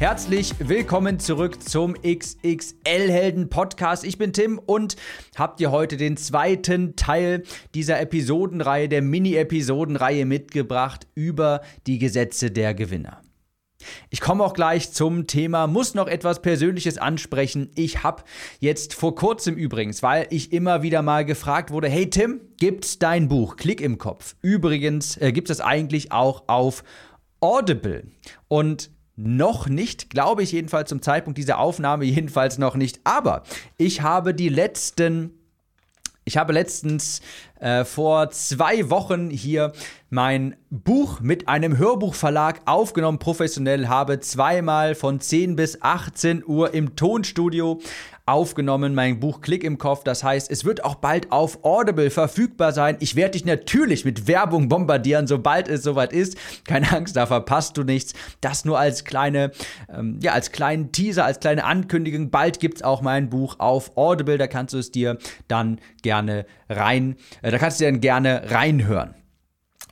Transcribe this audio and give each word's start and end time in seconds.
Herzlich 0.00 0.54
willkommen 0.58 1.18
zurück 1.18 1.62
zum 1.62 1.92
XXL 1.92 2.74
Helden 3.10 3.50
Podcast. 3.50 4.02
Ich 4.02 4.16
bin 4.16 4.32
Tim 4.32 4.58
und 4.58 4.96
habe 5.36 5.58
dir 5.58 5.70
heute 5.72 5.98
den 5.98 6.16
zweiten 6.16 6.96
Teil 6.96 7.42
dieser 7.74 8.00
Episodenreihe, 8.00 8.88
der 8.88 9.02
Mini-Episodenreihe 9.02 10.24
mitgebracht 10.24 11.06
über 11.14 11.60
die 11.86 11.98
Gesetze 11.98 12.50
der 12.50 12.72
Gewinner. 12.72 13.20
Ich 14.08 14.22
komme 14.22 14.42
auch 14.42 14.54
gleich 14.54 14.90
zum 14.90 15.26
Thema, 15.26 15.66
muss 15.66 15.92
noch 15.92 16.08
etwas 16.08 16.40
Persönliches 16.40 16.96
ansprechen. 16.96 17.70
Ich 17.74 18.02
habe 18.02 18.22
jetzt 18.58 18.94
vor 18.94 19.14
kurzem 19.14 19.54
übrigens, 19.54 20.02
weil 20.02 20.26
ich 20.30 20.50
immer 20.54 20.80
wieder 20.82 21.02
mal 21.02 21.26
gefragt 21.26 21.70
wurde, 21.70 21.90
hey 21.90 22.08
Tim, 22.08 22.40
gibt's 22.58 22.98
dein 22.98 23.28
Buch 23.28 23.56
Klick 23.56 23.82
im 23.82 23.98
Kopf? 23.98 24.34
Übrigens 24.40 25.18
äh, 25.18 25.30
gibt 25.30 25.50
es 25.50 25.60
eigentlich 25.60 26.10
auch 26.10 26.44
auf 26.46 26.84
Audible. 27.40 28.04
Und 28.48 28.90
noch 29.22 29.68
nicht, 29.68 30.10
glaube 30.10 30.42
ich 30.42 30.52
jedenfalls 30.52 30.88
zum 30.88 31.02
Zeitpunkt 31.02 31.38
dieser 31.38 31.58
Aufnahme, 31.58 32.04
jedenfalls 32.04 32.58
noch 32.58 32.76
nicht. 32.76 33.00
Aber 33.04 33.42
ich 33.76 34.02
habe 34.02 34.34
die 34.34 34.48
letzten, 34.48 35.30
ich 36.24 36.36
habe 36.36 36.52
letztens 36.52 37.20
äh, 37.60 37.84
vor 37.84 38.30
zwei 38.30 38.90
Wochen 38.90 39.30
hier 39.30 39.72
mein 40.10 40.56
Buch 40.70 41.20
mit 41.20 41.48
einem 41.48 41.78
Hörbuchverlag 41.78 42.62
aufgenommen, 42.64 43.18
professionell, 43.18 43.86
habe 43.86 44.18
zweimal 44.20 44.94
von 44.94 45.20
10 45.20 45.56
bis 45.56 45.82
18 45.82 46.44
Uhr 46.44 46.74
im 46.74 46.96
Tonstudio 46.96 47.80
aufgenommen, 48.30 48.94
mein 48.94 49.18
Buch 49.18 49.40
Klick 49.40 49.64
im 49.64 49.76
Kopf. 49.76 50.04
Das 50.04 50.22
heißt, 50.22 50.50
es 50.50 50.64
wird 50.64 50.84
auch 50.84 50.94
bald 50.94 51.32
auf 51.32 51.64
Audible 51.64 52.10
verfügbar 52.10 52.72
sein. 52.72 52.96
Ich 53.00 53.16
werde 53.16 53.32
dich 53.32 53.44
natürlich 53.44 54.04
mit 54.04 54.28
Werbung 54.28 54.68
bombardieren, 54.68 55.26
sobald 55.26 55.68
es 55.68 55.82
soweit 55.82 56.12
ist. 56.12 56.36
Keine 56.64 56.92
Angst, 56.92 57.16
da 57.16 57.26
verpasst 57.26 57.76
du 57.76 57.82
nichts. 57.82 58.14
Das 58.40 58.64
nur 58.64 58.78
als 58.78 59.04
kleine, 59.04 59.50
ähm, 59.92 60.18
ja, 60.22 60.32
als 60.32 60.52
kleinen 60.52 60.92
Teaser, 60.92 61.24
als 61.24 61.40
kleine 61.40 61.64
Ankündigung. 61.64 62.30
Bald 62.30 62.60
gibt 62.60 62.76
es 62.76 62.82
auch 62.82 63.02
mein 63.02 63.30
Buch 63.30 63.56
auf 63.58 63.96
Audible. 63.96 64.38
Da 64.38 64.46
kannst 64.46 64.74
du 64.74 64.78
es 64.78 64.92
dir 64.92 65.18
dann 65.48 65.80
gerne 66.02 66.46
rein, 66.68 67.16
äh, 67.42 67.49
da 67.50 67.58
kannst 67.58 67.80
du 67.80 67.84
dann 67.84 68.00
gerne 68.00 68.50
reinhören. 68.50 69.14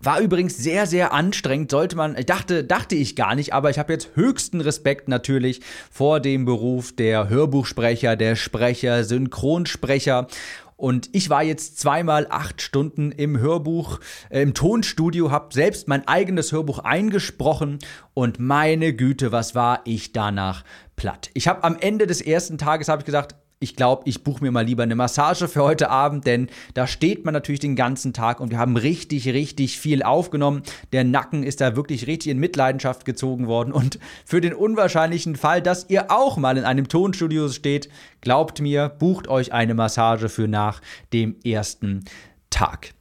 War 0.02 0.20
übrigens 0.20 0.56
sehr, 0.56 0.86
sehr 0.86 1.12
anstrengend, 1.12 1.70
sollte 1.70 1.96
man, 1.96 2.14
dachte, 2.26 2.62
dachte 2.62 2.94
ich 2.94 3.16
gar 3.16 3.34
nicht, 3.34 3.52
aber 3.52 3.70
ich 3.70 3.78
habe 3.78 3.92
jetzt 3.92 4.10
höchsten 4.14 4.60
Respekt 4.60 5.08
natürlich 5.08 5.60
vor 5.90 6.20
dem 6.20 6.44
Beruf 6.44 6.94
der 6.94 7.28
Hörbuchsprecher, 7.28 8.14
der 8.14 8.36
Sprecher, 8.36 9.02
Synchronsprecher. 9.02 10.28
Und 10.76 11.10
ich 11.12 11.28
war 11.28 11.42
jetzt 11.42 11.80
zweimal 11.80 12.28
acht 12.30 12.62
Stunden 12.62 13.10
im 13.10 13.40
Hörbuch, 13.40 13.98
äh, 14.30 14.42
im 14.42 14.54
Tonstudio, 14.54 15.32
habe 15.32 15.52
selbst 15.52 15.88
mein 15.88 16.06
eigenes 16.06 16.52
Hörbuch 16.52 16.78
eingesprochen 16.78 17.80
und 18.14 18.38
meine 18.38 18.92
Güte, 18.92 19.32
was 19.32 19.56
war 19.56 19.80
ich 19.84 20.12
danach 20.12 20.62
platt. 20.94 21.30
Ich 21.34 21.48
habe 21.48 21.64
am 21.64 21.76
Ende 21.80 22.06
des 22.06 22.20
ersten 22.20 22.58
Tages 22.58 22.86
habe 22.86 23.00
ich 23.00 23.06
gesagt, 23.06 23.34
ich 23.60 23.74
glaube, 23.74 24.02
ich 24.06 24.22
buche 24.22 24.42
mir 24.42 24.50
mal 24.50 24.64
lieber 24.64 24.84
eine 24.84 24.94
Massage 24.94 25.48
für 25.48 25.62
heute 25.62 25.90
Abend, 25.90 26.26
denn 26.26 26.48
da 26.74 26.86
steht 26.86 27.24
man 27.24 27.34
natürlich 27.34 27.60
den 27.60 27.76
ganzen 27.76 28.12
Tag 28.12 28.40
und 28.40 28.50
wir 28.50 28.58
haben 28.58 28.76
richtig, 28.76 29.28
richtig 29.28 29.80
viel 29.80 30.02
aufgenommen. 30.02 30.62
Der 30.92 31.04
Nacken 31.04 31.42
ist 31.42 31.60
da 31.60 31.74
wirklich 31.74 32.06
richtig 32.06 32.30
in 32.30 32.38
Mitleidenschaft 32.38 33.04
gezogen 33.04 33.46
worden 33.46 33.72
und 33.72 33.98
für 34.24 34.40
den 34.40 34.54
unwahrscheinlichen 34.54 35.36
Fall, 35.36 35.60
dass 35.60 35.90
ihr 35.90 36.10
auch 36.10 36.36
mal 36.36 36.56
in 36.56 36.64
einem 36.64 36.88
Tonstudio 36.88 37.48
steht, 37.48 37.88
glaubt 38.20 38.60
mir, 38.60 38.88
bucht 38.88 39.28
euch 39.28 39.52
eine 39.52 39.74
Massage 39.74 40.28
für 40.28 40.46
nach 40.46 40.80
dem 41.12 41.36
ersten 41.44 42.04
Tag. 42.50 42.97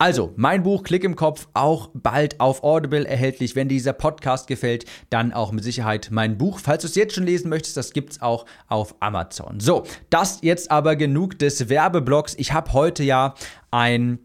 Also, 0.00 0.32
mein 0.36 0.62
Buch 0.62 0.82
Klick 0.82 1.04
im 1.04 1.14
Kopf 1.14 1.46
auch 1.52 1.90
bald 1.92 2.40
auf 2.40 2.64
Audible 2.64 3.06
erhältlich. 3.06 3.54
Wenn 3.54 3.68
dir 3.68 3.74
dieser 3.74 3.92
Podcast 3.92 4.46
gefällt, 4.46 4.86
dann 5.10 5.34
auch 5.34 5.52
mit 5.52 5.62
Sicherheit 5.62 6.08
mein 6.10 6.38
Buch. 6.38 6.58
Falls 6.58 6.80
du 6.80 6.88
es 6.88 6.94
jetzt 6.94 7.14
schon 7.14 7.26
lesen 7.26 7.50
möchtest, 7.50 7.76
das 7.76 7.92
gibt 7.92 8.12
es 8.12 8.22
auch 8.22 8.46
auf 8.66 8.94
Amazon. 9.00 9.60
So, 9.60 9.84
das 10.08 10.38
jetzt 10.40 10.70
aber 10.70 10.96
genug 10.96 11.38
des 11.38 11.68
Werbeblocks. 11.68 12.34
Ich 12.38 12.54
habe 12.54 12.72
heute 12.72 13.02
ja 13.02 13.34
ein 13.70 14.20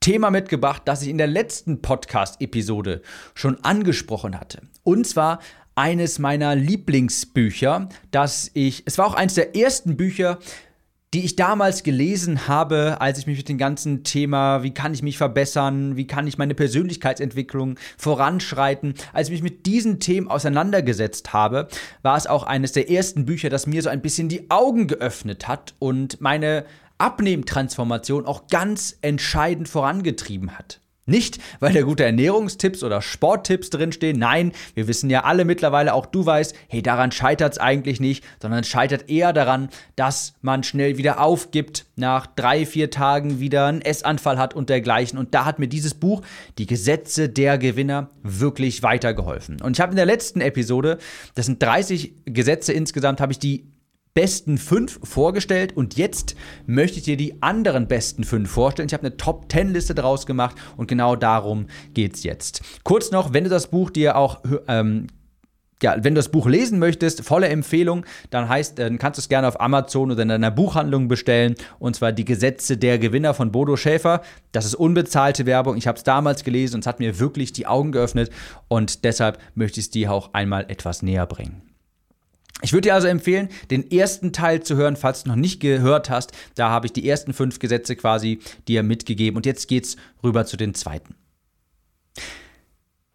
Thema 0.00 0.30
mitgebracht, 0.30 0.80
das 0.86 1.02
ich 1.02 1.08
in 1.08 1.18
der 1.18 1.26
letzten 1.26 1.82
Podcast-Episode 1.82 3.02
schon 3.34 3.62
angesprochen 3.64 4.40
hatte. 4.40 4.62
Und 4.82 5.06
zwar 5.06 5.40
eines 5.74 6.18
meiner 6.18 6.54
Lieblingsbücher, 6.54 7.90
das 8.12 8.50
ich, 8.54 8.82
es 8.86 8.96
war 8.96 9.08
auch 9.08 9.14
eines 9.14 9.34
der 9.34 9.54
ersten 9.54 9.98
Bücher, 9.98 10.38
die 11.12 11.24
ich 11.24 11.34
damals 11.34 11.82
gelesen 11.82 12.46
habe, 12.46 13.00
als 13.00 13.18
ich 13.18 13.26
mich 13.26 13.38
mit 13.38 13.48
dem 13.48 13.58
ganzen 13.58 14.04
Thema, 14.04 14.62
wie 14.62 14.72
kann 14.72 14.94
ich 14.94 15.02
mich 15.02 15.18
verbessern, 15.18 15.96
wie 15.96 16.06
kann 16.06 16.26
ich 16.26 16.38
meine 16.38 16.54
Persönlichkeitsentwicklung 16.54 17.78
voranschreiten, 17.98 18.94
als 19.12 19.28
ich 19.28 19.32
mich 19.32 19.42
mit 19.42 19.66
diesen 19.66 19.98
Themen 19.98 20.28
auseinandergesetzt 20.28 21.32
habe, 21.32 21.68
war 22.02 22.16
es 22.16 22.28
auch 22.28 22.44
eines 22.44 22.72
der 22.72 22.90
ersten 22.90 23.26
Bücher, 23.26 23.50
das 23.50 23.66
mir 23.66 23.82
so 23.82 23.88
ein 23.88 24.02
bisschen 24.02 24.28
die 24.28 24.50
Augen 24.50 24.86
geöffnet 24.86 25.48
hat 25.48 25.74
und 25.80 26.20
meine 26.20 26.64
Abnehmtransformation 26.98 28.26
auch 28.26 28.46
ganz 28.46 28.96
entscheidend 29.00 29.68
vorangetrieben 29.68 30.56
hat. 30.58 30.80
Nicht, 31.10 31.38
weil 31.58 31.72
da 31.72 31.82
gute 31.82 32.04
Ernährungstipps 32.04 32.84
oder 32.84 33.02
Sporttipps 33.02 33.70
drinstehen. 33.70 34.18
Nein, 34.18 34.52
wir 34.74 34.86
wissen 34.86 35.10
ja 35.10 35.24
alle 35.24 35.44
mittlerweile, 35.44 35.92
auch 35.92 36.06
du 36.06 36.24
weißt, 36.24 36.54
hey, 36.68 36.82
daran 36.82 37.10
scheitert 37.10 37.54
es 37.54 37.58
eigentlich 37.58 37.98
nicht, 37.98 38.24
sondern 38.40 38.60
es 38.60 38.68
scheitert 38.68 39.10
eher 39.10 39.32
daran, 39.32 39.70
dass 39.96 40.34
man 40.40 40.62
schnell 40.62 40.98
wieder 40.98 41.20
aufgibt, 41.20 41.86
nach 41.96 42.26
drei, 42.26 42.64
vier 42.64 42.90
Tagen 42.90 43.40
wieder 43.40 43.66
einen 43.66 43.82
Essanfall 43.82 44.38
hat 44.38 44.54
und 44.54 44.70
dergleichen. 44.70 45.18
Und 45.18 45.34
da 45.34 45.44
hat 45.44 45.58
mir 45.58 45.68
dieses 45.68 45.94
Buch, 45.94 46.22
Die 46.58 46.66
Gesetze 46.66 47.28
der 47.28 47.58
Gewinner, 47.58 48.10
wirklich 48.22 48.82
weitergeholfen. 48.82 49.60
Und 49.60 49.76
ich 49.76 49.80
habe 49.80 49.92
in 49.92 49.96
der 49.96 50.06
letzten 50.06 50.40
Episode, 50.40 50.98
das 51.34 51.46
sind 51.46 51.60
30 51.60 52.14
Gesetze 52.24 52.72
insgesamt, 52.72 53.20
habe 53.20 53.32
ich 53.32 53.38
die 53.38 53.66
besten 54.14 54.58
fünf 54.58 54.98
vorgestellt 55.02 55.76
und 55.76 55.96
jetzt 55.96 56.34
möchte 56.66 56.98
ich 56.98 57.04
dir 57.04 57.16
die 57.16 57.42
anderen 57.42 57.86
besten 57.86 58.24
fünf 58.24 58.50
vorstellen. 58.50 58.88
Ich 58.88 58.94
habe 58.94 59.06
eine 59.06 59.16
Top 59.16 59.50
10 59.50 59.72
Liste 59.72 59.94
draus 59.94 60.26
gemacht 60.26 60.56
und 60.76 60.88
genau 60.88 61.16
darum 61.16 61.66
geht 61.94 62.14
es 62.14 62.22
jetzt. 62.22 62.62
Kurz 62.84 63.10
noch, 63.10 63.32
wenn 63.32 63.44
du 63.44 63.50
das 63.50 63.68
Buch 63.68 63.90
dir 63.90 64.16
auch 64.16 64.40
ähm, 64.68 65.06
ja, 65.82 65.96
wenn 65.96 66.14
du 66.14 66.18
das 66.18 66.30
Buch 66.30 66.46
lesen 66.46 66.78
möchtest, 66.78 67.24
volle 67.24 67.48
Empfehlung, 67.48 68.04
dann 68.30 68.48
heißt, 68.48 68.78
dann 68.78 68.98
kannst 68.98 69.18
du 69.18 69.20
es 69.20 69.28
gerne 69.28 69.48
auf 69.48 69.60
Amazon 69.60 70.10
oder 70.10 70.22
in 70.22 70.28
deiner 70.28 70.50
Buchhandlung 70.50 71.08
bestellen. 71.08 71.54
Und 71.78 71.96
zwar 71.96 72.12
die 72.12 72.24
Gesetze 72.24 72.76
der 72.76 72.98
Gewinner 72.98 73.34
von 73.34 73.50
Bodo 73.50 73.76
Schäfer. 73.76 74.20
Das 74.52 74.66
ist 74.66 74.74
unbezahlte 74.74 75.46
Werbung. 75.46 75.76
Ich 75.76 75.86
habe 75.86 75.96
es 75.96 76.04
damals 76.04 76.44
gelesen 76.44 76.76
und 76.76 76.80
es 76.80 76.86
hat 76.86 77.00
mir 77.00 77.18
wirklich 77.18 77.52
die 77.52 77.66
Augen 77.66 77.92
geöffnet. 77.92 78.30
Und 78.68 79.04
deshalb 79.04 79.38
möchte 79.54 79.80
ich 79.80 79.86
es 79.86 79.90
dir 79.90 80.12
auch 80.12 80.34
einmal 80.34 80.66
etwas 80.68 81.02
näher 81.02 81.26
bringen. 81.26 81.69
Ich 82.62 82.72
würde 82.72 82.88
dir 82.88 82.94
also 82.94 83.08
empfehlen, 83.08 83.48
den 83.70 83.90
ersten 83.90 84.32
Teil 84.32 84.62
zu 84.62 84.76
hören, 84.76 84.96
falls 84.96 85.22
du 85.22 85.30
noch 85.30 85.36
nicht 85.36 85.60
gehört 85.60 86.10
hast. 86.10 86.32
Da 86.54 86.70
habe 86.70 86.86
ich 86.86 86.92
die 86.92 87.08
ersten 87.08 87.32
fünf 87.32 87.58
Gesetze 87.58 87.96
quasi 87.96 88.40
dir 88.68 88.82
mitgegeben. 88.82 89.36
Und 89.36 89.46
jetzt 89.46 89.68
geht's 89.68 89.96
rüber 90.22 90.44
zu 90.44 90.56
den 90.56 90.74
zweiten. 90.74 91.14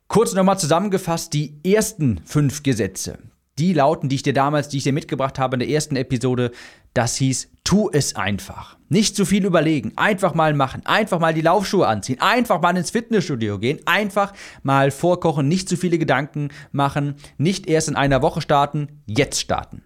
Kurz 0.07 0.33
nochmal 0.33 0.59
zusammengefasst, 0.59 1.33
die 1.33 1.59
ersten 1.65 2.21
fünf 2.25 2.63
Gesetze, 2.63 3.17
die 3.57 3.73
lauten, 3.73 4.09
die 4.09 4.15
ich 4.15 4.23
dir 4.23 4.33
damals, 4.33 4.69
die 4.69 4.77
ich 4.77 4.83
dir 4.83 4.93
mitgebracht 4.93 5.39
habe 5.39 5.55
in 5.55 5.59
der 5.59 5.69
ersten 5.69 5.95
Episode, 5.95 6.51
das 6.93 7.15
hieß, 7.15 7.49
tu 7.63 7.89
es 7.91 8.15
einfach. 8.15 8.77
Nicht 8.89 9.15
zu 9.15 9.25
viel 9.25 9.45
überlegen, 9.45 9.93
einfach 9.95 10.33
mal 10.33 10.53
machen, 10.53 10.85
einfach 10.85 11.19
mal 11.19 11.33
die 11.33 11.41
Laufschuhe 11.41 11.87
anziehen, 11.87 12.21
einfach 12.21 12.61
mal 12.61 12.75
ins 12.77 12.91
Fitnessstudio 12.91 13.59
gehen, 13.59 13.79
einfach 13.85 14.33
mal 14.63 14.91
vorkochen, 14.91 15.47
nicht 15.47 15.69
zu 15.69 15.77
viele 15.77 15.97
Gedanken 15.97 16.49
machen, 16.71 17.15
nicht 17.37 17.67
erst 17.67 17.87
in 17.87 17.95
einer 17.95 18.21
Woche 18.21 18.41
starten, 18.41 19.01
jetzt 19.05 19.39
starten. 19.39 19.83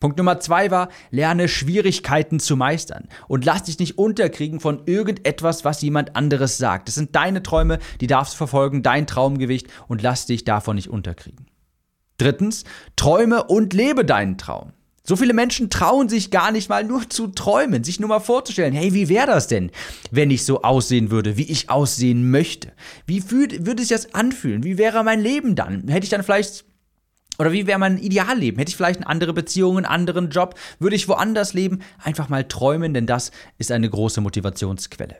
Punkt 0.00 0.16
Nummer 0.16 0.40
zwei 0.40 0.70
war, 0.70 0.88
lerne 1.10 1.46
Schwierigkeiten 1.46 2.40
zu 2.40 2.56
meistern. 2.56 3.08
Und 3.28 3.44
lass 3.44 3.64
dich 3.64 3.78
nicht 3.78 3.98
unterkriegen 3.98 4.58
von 4.58 4.82
irgendetwas, 4.86 5.62
was 5.66 5.82
jemand 5.82 6.16
anderes 6.16 6.56
sagt. 6.56 6.88
Das 6.88 6.94
sind 6.94 7.14
deine 7.14 7.42
Träume, 7.42 7.78
die 8.00 8.06
darfst 8.06 8.32
du 8.32 8.38
verfolgen, 8.38 8.82
dein 8.82 9.06
Traumgewicht. 9.06 9.66
Und 9.88 10.00
lass 10.00 10.24
dich 10.24 10.44
davon 10.44 10.76
nicht 10.76 10.88
unterkriegen. 10.88 11.49
Drittens, 12.20 12.64
träume 12.96 13.44
und 13.44 13.72
lebe 13.72 14.04
deinen 14.04 14.36
Traum. 14.36 14.72
So 15.02 15.16
viele 15.16 15.32
Menschen 15.32 15.70
trauen 15.70 16.08
sich 16.08 16.30
gar 16.30 16.52
nicht 16.52 16.68
mal 16.68 16.84
nur 16.84 17.08
zu 17.08 17.28
träumen, 17.28 17.82
sich 17.82 17.98
nur 17.98 18.10
mal 18.10 18.20
vorzustellen, 18.20 18.74
hey, 18.74 18.92
wie 18.92 19.08
wäre 19.08 19.26
das 19.26 19.48
denn, 19.48 19.70
wenn 20.10 20.30
ich 20.30 20.44
so 20.44 20.62
aussehen 20.62 21.10
würde, 21.10 21.38
wie 21.38 21.50
ich 21.50 21.70
aussehen 21.70 22.30
möchte? 22.30 22.72
Wie 23.06 23.30
würde 23.30 23.80
sich 23.80 23.88
das 23.88 24.14
anfühlen? 24.14 24.62
Wie 24.62 24.76
wäre 24.76 25.02
mein 25.02 25.20
Leben 25.20 25.54
dann? 25.54 25.88
Hätte 25.88 26.04
ich 26.04 26.10
dann 26.10 26.22
vielleicht 26.22 26.64
oder 27.38 27.52
wie 27.52 27.66
wäre 27.66 27.78
mein 27.78 27.96
Idealleben? 27.96 28.58
Hätte 28.58 28.68
ich 28.68 28.76
vielleicht 28.76 29.00
eine 29.00 29.08
andere 29.08 29.32
Beziehung, 29.32 29.78
einen 29.78 29.86
anderen 29.86 30.28
Job? 30.28 30.56
Würde 30.78 30.96
ich 30.96 31.08
woanders 31.08 31.54
leben? 31.54 31.80
Einfach 32.02 32.28
mal 32.28 32.44
träumen, 32.44 32.92
denn 32.92 33.06
das 33.06 33.30
ist 33.56 33.72
eine 33.72 33.88
große 33.88 34.20
Motivationsquelle. 34.20 35.16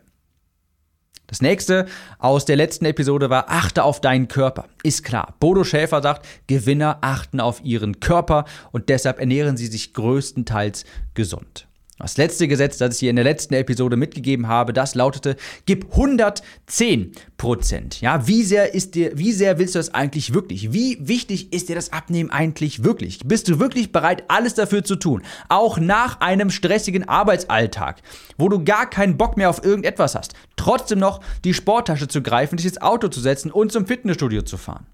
Das 1.31 1.41
nächste 1.41 1.87
aus 2.19 2.45
der 2.45 2.57
letzten 2.57 2.87
Episode 2.87 3.31
war, 3.31 3.49
achte 3.49 3.85
auf 3.85 4.01
deinen 4.01 4.27
Körper. 4.27 4.65
Ist 4.83 5.05
klar. 5.05 5.37
Bodo 5.39 5.63
Schäfer 5.63 6.03
sagt, 6.03 6.27
Gewinner 6.49 6.99
achten 7.03 7.39
auf 7.39 7.65
ihren 7.65 8.01
Körper 8.01 8.47
und 8.73 8.89
deshalb 8.89 9.21
ernähren 9.21 9.57
sie 9.57 9.69
sich 9.69 9.95
größtenteils 9.95 10.85
gesund. 11.15 11.69
Das 12.01 12.17
letzte 12.17 12.49
Gesetz, 12.49 12.79
das 12.79 12.95
ich 12.95 13.01
hier 13.01 13.11
in 13.11 13.17
der 13.17 13.25
letzten 13.25 13.55
Episode 13.55 13.97
mitgegeben 13.97 14.49
habe, 14.49 14.73
das 14.73 14.95
lautete, 14.95 15.37
gib 15.67 15.91
110 15.93 17.13
Prozent. 17.37 18.01
Ja, 18.01 18.27
wie 18.27 18.43
sehr 18.43 18.75
ist 18.75 18.95
dir, 18.95 19.13
wie 19.17 19.33
sehr 19.33 19.59
willst 19.59 19.75
du 19.75 19.79
das 19.79 19.95
eigentlich 19.95 20.35
wirklich? 20.35 20.73
Wie 20.73 20.99
wichtig 21.01 21.53
ist 21.53 21.69
dir 21.69 21.75
das 21.75 21.93
Abnehmen 21.93 22.31
eigentlich 22.31 22.85
wirklich? 22.85 23.21
Bist 23.25 23.49
du 23.49 23.59
wirklich 23.59 23.93
bereit, 23.93 24.25
alles 24.29 24.55
dafür 24.55 24.85
zu 24.85 24.97
tun? 24.97 25.23
Auch 25.49 25.79
nach 25.79 26.21
einem 26.21 26.51
stressigen 26.51 27.09
Arbeitsalltag, 27.09 28.03
wo 28.37 28.49
du 28.49 28.65
gar 28.65 28.89
keinen 28.89 29.17
Bock 29.17 29.37
mehr 29.37 29.51
auf 29.51 29.65
irgendetwas 29.65 30.15
hast, 30.15 30.35
trotzdem 30.57 30.99
noch 30.99 31.21
die 31.45 31.55
Sporttasche 31.55 32.09
zu 32.09 32.23
greifen, 32.23 32.57
dich 32.57 32.67
ins 32.67 32.83
Auto 32.83 33.09
zu 33.09 33.21
setzen 33.21 33.51
und 33.51 33.73
zum 33.73 33.87
Fitnessstudio 33.87 34.43
zu 34.43 34.57
fahren. 34.57 34.87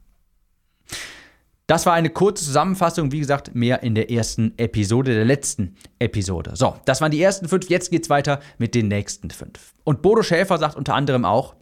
Das 1.66 1.84
war 1.84 1.94
eine 1.94 2.10
kurze 2.10 2.44
Zusammenfassung, 2.44 3.10
wie 3.10 3.18
gesagt, 3.18 3.54
mehr 3.54 3.82
in 3.82 3.96
der 3.96 4.10
ersten 4.10 4.56
Episode, 4.56 5.14
der 5.14 5.24
letzten 5.24 5.76
Episode. 5.98 6.52
So, 6.54 6.76
das 6.84 7.00
waren 7.00 7.10
die 7.10 7.20
ersten 7.20 7.48
fünf, 7.48 7.68
jetzt 7.68 7.90
geht's 7.90 8.08
weiter 8.08 8.40
mit 8.58 8.74
den 8.74 8.86
nächsten 8.86 9.30
fünf. 9.30 9.74
Und 9.82 10.00
Bodo 10.00 10.22
Schäfer 10.22 10.58
sagt 10.58 10.76
unter 10.76 10.94
anderem 10.94 11.24
auch, 11.24 11.56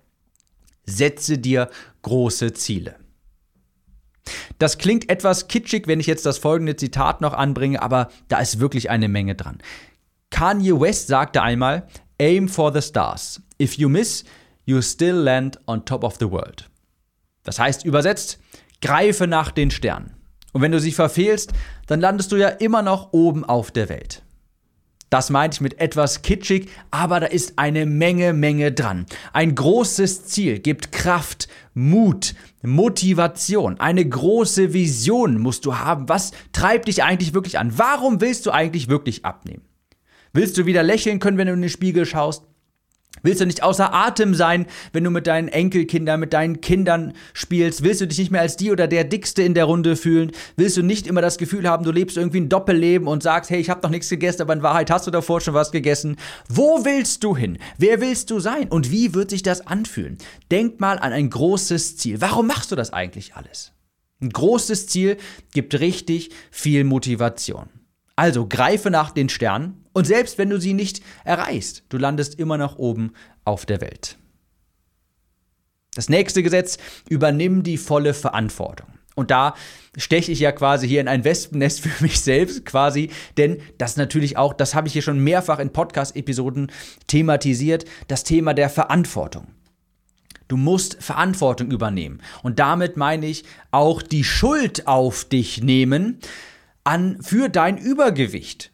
setze 0.84 1.38
dir 1.38 1.70
große 2.02 2.52
Ziele. 2.52 2.96
Das 4.58 4.76
klingt 4.76 5.08
etwas 5.08 5.48
kitschig, 5.48 5.86
wenn 5.86 6.00
ich 6.00 6.06
jetzt 6.06 6.26
das 6.26 6.38
folgende 6.38 6.76
Zitat 6.76 7.20
noch 7.22 7.32
anbringe, 7.32 7.80
aber 7.80 8.08
da 8.28 8.38
ist 8.38 8.60
wirklich 8.60 8.90
eine 8.90 9.08
Menge 9.08 9.34
dran. 9.34 9.58
Kanye 10.30 10.78
West 10.78 11.08
sagte 11.08 11.42
einmal, 11.42 11.86
Aim 12.20 12.48
for 12.48 12.72
the 12.72 12.80
stars. 12.80 13.40
If 13.60 13.74
you 13.74 13.88
miss, 13.88 14.24
you 14.66 14.80
still 14.82 15.16
land 15.16 15.58
on 15.66 15.84
top 15.84 16.04
of 16.04 16.16
the 16.20 16.30
world. 16.30 16.70
Das 17.42 17.58
heißt 17.58 17.84
übersetzt, 17.84 18.38
Greife 18.84 19.26
nach 19.26 19.50
den 19.50 19.70
Sternen. 19.70 20.12
Und 20.52 20.60
wenn 20.60 20.72
du 20.72 20.78
sie 20.78 20.92
verfehlst, 20.92 21.54
dann 21.86 22.02
landest 22.02 22.30
du 22.32 22.36
ja 22.36 22.48
immer 22.48 22.82
noch 22.82 23.14
oben 23.14 23.42
auf 23.42 23.70
der 23.70 23.88
Welt. 23.88 24.22
Das 25.08 25.30
meinte 25.30 25.54
ich 25.54 25.60
mit 25.62 25.80
etwas 25.80 26.20
kitschig, 26.20 26.68
aber 26.90 27.20
da 27.20 27.26
ist 27.26 27.54
eine 27.56 27.86
Menge, 27.86 28.34
Menge 28.34 28.72
dran. 28.72 29.06
Ein 29.32 29.54
großes 29.54 30.26
Ziel 30.26 30.58
gibt 30.58 30.92
Kraft, 30.92 31.48
Mut, 31.72 32.34
Motivation, 32.62 33.80
eine 33.80 34.06
große 34.06 34.74
Vision 34.74 35.38
musst 35.38 35.64
du 35.64 35.78
haben. 35.78 36.10
Was 36.10 36.32
treibt 36.52 36.88
dich 36.88 37.02
eigentlich 37.02 37.32
wirklich 37.32 37.58
an? 37.58 37.78
Warum 37.78 38.20
willst 38.20 38.44
du 38.44 38.50
eigentlich 38.50 38.88
wirklich 38.88 39.24
abnehmen? 39.24 39.62
Willst 40.34 40.58
du 40.58 40.66
wieder 40.66 40.82
lächeln 40.82 41.20
können, 41.20 41.38
wenn 41.38 41.46
du 41.46 41.54
in 41.54 41.62
den 41.62 41.70
Spiegel 41.70 42.04
schaust? 42.04 42.44
Willst 43.24 43.40
du 43.40 43.46
nicht 43.46 43.62
außer 43.62 43.94
Atem 43.94 44.34
sein, 44.34 44.66
wenn 44.92 45.02
du 45.02 45.10
mit 45.10 45.26
deinen 45.26 45.48
Enkelkindern, 45.48 46.20
mit 46.20 46.34
deinen 46.34 46.60
Kindern 46.60 47.14
spielst? 47.32 47.82
Willst 47.82 48.02
du 48.02 48.06
dich 48.06 48.18
nicht 48.18 48.30
mehr 48.30 48.42
als 48.42 48.58
die 48.58 48.70
oder 48.70 48.86
der 48.86 49.02
Dickste 49.02 49.42
in 49.42 49.54
der 49.54 49.64
Runde 49.64 49.96
fühlen? 49.96 50.30
Willst 50.56 50.76
du 50.76 50.82
nicht 50.82 51.06
immer 51.06 51.22
das 51.22 51.38
Gefühl 51.38 51.66
haben, 51.66 51.84
du 51.84 51.90
lebst 51.90 52.18
irgendwie 52.18 52.40
ein 52.40 52.50
Doppelleben 52.50 53.08
und 53.08 53.22
sagst, 53.22 53.50
hey, 53.50 53.58
ich 53.58 53.70
habe 53.70 53.80
noch 53.82 53.88
nichts 53.88 54.10
gegessen, 54.10 54.42
aber 54.42 54.52
in 54.52 54.62
Wahrheit 54.62 54.90
hast 54.90 55.06
du 55.06 55.10
davor 55.10 55.40
schon 55.40 55.54
was 55.54 55.72
gegessen? 55.72 56.16
Wo 56.50 56.84
willst 56.84 57.24
du 57.24 57.34
hin? 57.34 57.56
Wer 57.78 58.02
willst 58.02 58.30
du 58.30 58.40
sein? 58.40 58.68
Und 58.68 58.90
wie 58.90 59.14
wird 59.14 59.30
sich 59.30 59.42
das 59.42 59.66
anfühlen? 59.66 60.18
Denk 60.50 60.78
mal 60.78 60.98
an 60.98 61.14
ein 61.14 61.30
großes 61.30 61.96
Ziel. 61.96 62.20
Warum 62.20 62.46
machst 62.46 62.72
du 62.72 62.76
das 62.76 62.92
eigentlich 62.92 63.36
alles? 63.36 63.72
Ein 64.20 64.28
großes 64.28 64.86
Ziel 64.86 65.16
gibt 65.54 65.80
richtig 65.80 66.28
viel 66.50 66.84
Motivation. 66.84 67.70
Also 68.16 68.46
greife 68.46 68.90
nach 68.90 69.10
den 69.10 69.28
Sternen 69.28 69.84
und 69.92 70.06
selbst 70.06 70.38
wenn 70.38 70.50
du 70.50 70.60
sie 70.60 70.74
nicht 70.74 71.00
erreichst, 71.24 71.84
du 71.88 71.98
landest 71.98 72.38
immer 72.38 72.58
noch 72.58 72.78
oben 72.78 73.12
auf 73.44 73.66
der 73.66 73.80
Welt. 73.80 74.18
Das 75.94 76.08
nächste 76.08 76.42
Gesetz, 76.42 76.78
übernimm 77.08 77.62
die 77.62 77.78
volle 77.78 78.14
Verantwortung. 78.14 78.88
Und 79.14 79.30
da 79.30 79.54
steche 79.96 80.32
ich 80.32 80.40
ja 80.40 80.50
quasi 80.50 80.88
hier 80.88 81.00
in 81.00 81.06
ein 81.06 81.24
Wespennest 81.24 81.80
für 81.86 82.02
mich 82.02 82.20
selbst 82.20 82.64
quasi, 82.66 83.10
denn 83.36 83.58
das 83.78 83.96
natürlich 83.96 84.36
auch, 84.36 84.52
das 84.52 84.74
habe 84.74 84.88
ich 84.88 84.92
hier 84.92 85.02
schon 85.02 85.20
mehrfach 85.20 85.58
in 85.58 85.72
Podcast-Episoden 85.72 86.72
thematisiert, 87.06 87.84
das 88.08 88.24
Thema 88.24 88.54
der 88.54 88.68
Verantwortung. 88.68 89.46
Du 90.48 90.56
musst 90.56 91.02
Verantwortung 91.02 91.70
übernehmen. 91.70 92.20
Und 92.42 92.58
damit 92.58 92.96
meine 92.96 93.26
ich 93.26 93.44
auch 93.70 94.02
die 94.02 94.24
Schuld 94.24 94.86
auf 94.86 95.24
dich 95.24 95.62
nehmen 95.62 96.18
an, 96.84 97.18
für 97.22 97.48
dein 97.48 97.78
Übergewicht. 97.78 98.70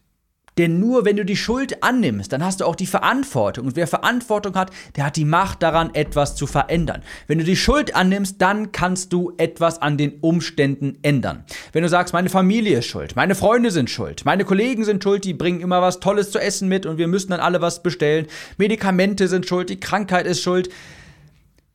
Denn 0.59 0.79
nur 0.79 1.07
wenn 1.07 1.17
du 1.17 1.25
die 1.25 1.37
Schuld 1.37 1.83
annimmst, 1.83 2.33
dann 2.33 2.45
hast 2.45 2.61
du 2.61 2.67
auch 2.67 2.75
die 2.75 2.87
Verantwortung. 2.87 3.67
Und 3.67 3.77
wer 3.77 3.87
Verantwortung 3.87 4.57
hat, 4.57 4.71
der 4.95 5.07
hat 5.07 5.17
die 5.17 5.25
Macht 5.25 5.62
daran, 5.62 5.95
etwas 5.95 6.37
zu 6.37 6.47
verändern. 6.47 7.03
Wenn 7.29 7.39
du 7.39 7.45
die 7.45 7.57
Schuld 7.57 7.95
annimmst, 7.95 8.43
dann 8.43 8.71
kannst 8.71 9.12
du 9.15 9.33
etwas 9.39 9.81
an 9.81 9.97
den 9.97 10.19
Umständen 10.21 10.99
ändern. 11.01 11.45
Wenn 11.73 11.83
du 11.83 11.89
sagst, 11.89 12.12
meine 12.12 12.29
Familie 12.29 12.81
ist 12.81 12.87
schuld, 12.87 13.17
meine 13.17 13.35
Freunde 13.35 13.71
sind 13.71 13.89
schuld, 13.89 14.27
meine 14.27 14.45
Kollegen 14.45 14.85
sind 14.85 15.03
schuld, 15.03 15.25
die 15.25 15.33
bringen 15.33 15.61
immer 15.61 15.81
was 15.81 16.01
Tolles 16.01 16.31
zu 16.31 16.39
essen 16.39 16.69
mit 16.69 16.85
und 16.85 16.99
wir 16.99 17.09
müssen 17.09 17.31
dann 17.31 17.41
alle 17.41 17.62
was 17.62 17.83
bestellen, 17.83 18.27
Medikamente 18.59 19.29
sind 19.29 19.47
schuld, 19.47 19.71
die 19.71 19.81
Krankheit 19.81 20.27
ist 20.27 20.43
schuld. 20.43 20.69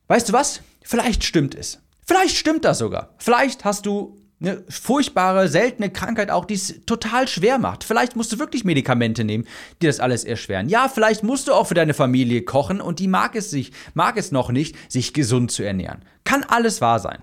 Weißt 0.06 0.28
du 0.28 0.32
was? 0.32 0.60
Vielleicht 0.84 1.24
stimmt 1.24 1.56
es. 1.56 1.80
Vielleicht 2.06 2.36
stimmt 2.36 2.64
das 2.64 2.78
sogar. 2.78 3.14
Vielleicht 3.18 3.64
hast 3.64 3.86
du 3.86 4.16
eine 4.38 4.62
furchtbare, 4.68 5.48
seltene 5.48 5.90
Krankheit 5.90 6.30
auch, 6.30 6.44
die 6.44 6.54
es 6.54 6.84
total 6.84 7.26
schwer 7.26 7.58
macht. 7.58 7.84
Vielleicht 7.84 8.16
musst 8.16 8.32
du 8.32 8.38
wirklich 8.38 8.64
Medikamente 8.64 9.24
nehmen, 9.24 9.46
die 9.80 9.86
das 9.86 9.98
alles 9.98 10.24
erschweren. 10.24 10.68
Ja, 10.68 10.88
vielleicht 10.88 11.22
musst 11.22 11.48
du 11.48 11.54
auch 11.54 11.66
für 11.66 11.74
deine 11.74 11.94
Familie 11.94 12.42
kochen 12.42 12.80
und 12.80 12.98
die 12.98 13.08
mag 13.08 13.34
es 13.34 13.50
sich, 13.50 13.72
mag 13.94 14.18
es 14.18 14.32
noch 14.32 14.50
nicht, 14.50 14.76
sich 14.92 15.14
gesund 15.14 15.52
zu 15.52 15.62
ernähren. 15.62 16.04
Kann 16.24 16.44
alles 16.44 16.80
wahr 16.82 16.98
sein. 16.98 17.22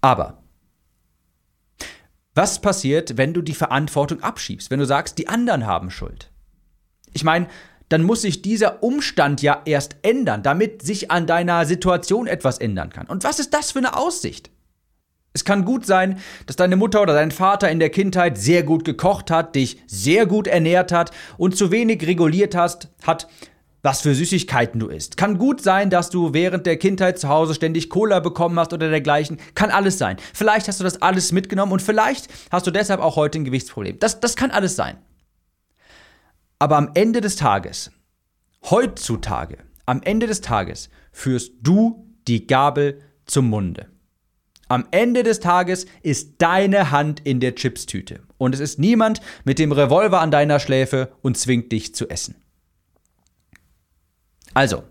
Aber 0.00 0.42
was 2.34 2.60
passiert, 2.60 3.16
wenn 3.16 3.34
du 3.34 3.42
die 3.42 3.54
Verantwortung 3.54 4.22
abschiebst, 4.22 4.70
wenn 4.70 4.80
du 4.80 4.86
sagst, 4.86 5.18
die 5.18 5.28
anderen 5.28 5.66
haben 5.66 5.90
Schuld? 5.90 6.30
Ich 7.12 7.22
meine, 7.22 7.48
dann 7.88 8.02
muss 8.02 8.22
sich 8.22 8.42
dieser 8.42 8.82
Umstand 8.82 9.42
ja 9.42 9.62
erst 9.64 9.96
ändern, 10.02 10.42
damit 10.42 10.82
sich 10.82 11.10
an 11.10 11.26
deiner 11.26 11.66
Situation 11.66 12.26
etwas 12.26 12.58
ändern 12.58 12.90
kann. 12.90 13.06
Und 13.06 13.24
was 13.24 13.40
ist 13.40 13.52
das 13.52 13.72
für 13.72 13.80
eine 13.80 13.96
Aussicht? 13.96 14.50
Es 15.32 15.44
kann 15.44 15.64
gut 15.64 15.86
sein, 15.86 16.18
dass 16.46 16.56
deine 16.56 16.76
Mutter 16.76 17.02
oder 17.02 17.14
dein 17.14 17.30
Vater 17.30 17.70
in 17.70 17.78
der 17.78 17.90
Kindheit 17.90 18.36
sehr 18.36 18.64
gut 18.64 18.84
gekocht 18.84 19.30
hat, 19.30 19.54
dich 19.54 19.80
sehr 19.86 20.26
gut 20.26 20.48
ernährt 20.48 20.90
hat 20.90 21.12
und 21.38 21.56
zu 21.56 21.70
wenig 21.70 22.04
reguliert 22.06 22.56
hast, 22.56 22.88
hat, 23.04 23.28
was 23.82 24.00
für 24.00 24.14
Süßigkeiten 24.14 24.80
du 24.80 24.88
isst. 24.88 25.16
Kann 25.16 25.38
gut 25.38 25.62
sein, 25.62 25.88
dass 25.88 26.10
du 26.10 26.34
während 26.34 26.66
der 26.66 26.76
Kindheit 26.76 27.18
zu 27.18 27.28
Hause 27.28 27.54
ständig 27.54 27.90
Cola 27.90 28.20
bekommen 28.20 28.58
hast 28.58 28.72
oder 28.72 28.90
dergleichen. 28.90 29.38
Kann 29.54 29.70
alles 29.70 29.98
sein. 29.98 30.16
Vielleicht 30.34 30.68
hast 30.68 30.80
du 30.80 30.84
das 30.84 31.00
alles 31.00 31.32
mitgenommen 31.32 31.72
und 31.72 31.82
vielleicht 31.82 32.28
hast 32.50 32.66
du 32.66 32.72
deshalb 32.72 33.00
auch 33.00 33.16
heute 33.16 33.38
ein 33.38 33.44
Gewichtsproblem. 33.44 33.98
Das, 34.00 34.20
das 34.20 34.36
kann 34.36 34.50
alles 34.50 34.74
sein. 34.74 34.98
Aber 36.58 36.76
am 36.76 36.90
Ende 36.94 37.20
des 37.20 37.36
Tages, 37.36 37.90
heutzutage, 38.68 39.58
am 39.86 40.02
Ende 40.02 40.26
des 40.26 40.40
Tages 40.40 40.90
führst 41.12 41.52
du 41.62 42.06
die 42.28 42.46
Gabel 42.46 43.00
zum 43.24 43.48
Munde. 43.48 43.86
Am 44.70 44.86
Ende 44.92 45.24
des 45.24 45.40
Tages 45.40 45.86
ist 46.04 46.34
deine 46.38 46.92
Hand 46.92 47.18
in 47.26 47.40
der 47.40 47.56
Chipstüte 47.56 48.20
und 48.38 48.54
es 48.54 48.60
ist 48.60 48.78
niemand 48.78 49.20
mit 49.42 49.58
dem 49.58 49.72
Revolver 49.72 50.20
an 50.20 50.30
deiner 50.30 50.60
Schläfe 50.60 51.12
und 51.22 51.36
zwingt 51.36 51.72
dich 51.72 51.92
zu 51.92 52.08
essen. 52.08 52.36
Also, 54.54 54.84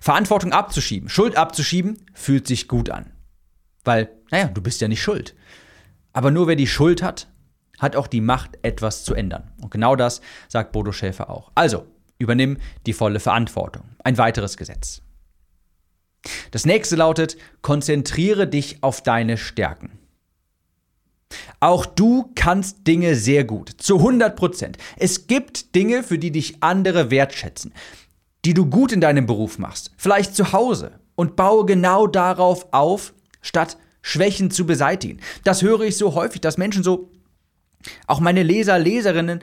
Verantwortung 0.00 0.50
abzuschieben, 0.50 1.08
Schuld 1.08 1.36
abzuschieben, 1.36 2.06
fühlt 2.12 2.48
sich 2.48 2.66
gut 2.66 2.90
an. 2.90 3.12
Weil, 3.84 4.08
naja, 4.32 4.48
du 4.48 4.60
bist 4.60 4.80
ja 4.80 4.88
nicht 4.88 5.00
schuld. 5.02 5.36
Aber 6.12 6.32
nur 6.32 6.48
wer 6.48 6.56
die 6.56 6.66
Schuld 6.66 7.04
hat, 7.04 7.28
hat 7.78 7.94
auch 7.94 8.08
die 8.08 8.20
Macht, 8.20 8.58
etwas 8.62 9.04
zu 9.04 9.14
ändern. 9.14 9.52
Und 9.62 9.70
genau 9.70 9.94
das 9.94 10.20
sagt 10.48 10.72
Bodo 10.72 10.90
Schäfer 10.90 11.30
auch. 11.30 11.52
Also, 11.54 11.86
übernimm 12.18 12.56
die 12.84 12.94
volle 12.94 13.20
Verantwortung. 13.20 13.84
Ein 14.02 14.18
weiteres 14.18 14.56
Gesetz. 14.56 15.02
Das 16.50 16.66
nächste 16.66 16.96
lautet, 16.96 17.36
konzentriere 17.62 18.46
dich 18.46 18.82
auf 18.82 19.02
deine 19.02 19.36
Stärken. 19.36 19.98
Auch 21.60 21.86
du 21.86 22.30
kannst 22.34 22.86
Dinge 22.86 23.16
sehr 23.16 23.44
gut, 23.44 23.70
zu 23.78 23.96
100 23.98 24.36
Prozent. 24.36 24.78
Es 24.96 25.26
gibt 25.26 25.74
Dinge, 25.74 26.02
für 26.02 26.18
die 26.18 26.30
dich 26.30 26.62
andere 26.62 27.10
wertschätzen, 27.10 27.72
die 28.44 28.54
du 28.54 28.66
gut 28.66 28.92
in 28.92 29.00
deinem 29.00 29.26
Beruf 29.26 29.58
machst, 29.58 29.90
vielleicht 29.96 30.36
zu 30.36 30.52
Hause, 30.52 30.92
und 31.16 31.34
baue 31.34 31.66
genau 31.66 32.06
darauf 32.06 32.72
auf, 32.72 33.12
statt 33.42 33.76
Schwächen 34.02 34.52
zu 34.52 34.66
beseitigen. 34.66 35.18
Das 35.42 35.62
höre 35.62 35.80
ich 35.80 35.96
so 35.96 36.14
häufig, 36.14 36.40
dass 36.40 36.58
Menschen 36.58 36.84
so 36.84 37.10
auch 38.06 38.20
meine 38.20 38.42
Leser, 38.42 38.78
Leserinnen 38.78 39.40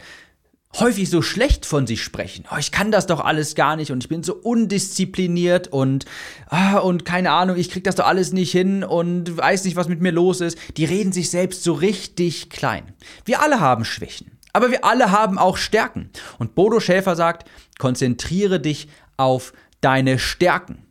häufig 0.79 1.09
so 1.09 1.21
schlecht 1.21 1.65
von 1.65 1.85
sich 1.85 2.03
sprechen. 2.03 2.45
Oh, 2.51 2.57
ich 2.57 2.71
kann 2.71 2.91
das 2.91 3.05
doch 3.05 3.19
alles 3.19 3.55
gar 3.55 3.75
nicht 3.75 3.91
und 3.91 4.03
ich 4.03 4.09
bin 4.09 4.23
so 4.23 4.33
undiszipliniert 4.33 5.67
und 5.67 6.05
ah, 6.49 6.79
und 6.79 7.05
keine 7.05 7.31
Ahnung, 7.31 7.57
ich 7.57 7.69
krieg 7.69 7.83
das 7.83 7.95
doch 7.95 8.05
alles 8.05 8.33
nicht 8.33 8.51
hin 8.51 8.83
und 8.83 9.37
weiß 9.37 9.65
nicht, 9.65 9.75
was 9.75 9.87
mit 9.87 10.01
mir 10.01 10.11
los 10.11 10.41
ist. 10.41 10.57
Die 10.77 10.85
reden 10.85 11.11
sich 11.11 11.29
selbst 11.29 11.63
so 11.63 11.73
richtig 11.73 12.49
klein. 12.49 12.93
Wir 13.25 13.41
alle 13.41 13.59
haben 13.59 13.85
Schwächen, 13.85 14.31
aber 14.51 14.71
wir 14.71 14.83
alle 14.83 15.11
haben 15.11 15.37
auch 15.37 15.57
Stärken. 15.57 16.09
Und 16.39 16.55
Bodo 16.55 16.79
Schäfer 16.79 17.15
sagt, 17.15 17.47
konzentriere 17.77 18.59
dich 18.59 18.87
auf 19.17 19.53
deine 19.81 20.17
Stärken. 20.17 20.85